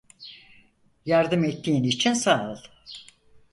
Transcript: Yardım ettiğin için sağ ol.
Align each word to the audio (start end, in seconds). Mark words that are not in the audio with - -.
Yardım 1.05 1.43
ettiğin 1.43 1.83
için 1.83 2.13
sağ 2.13 2.51
ol. 2.51 2.57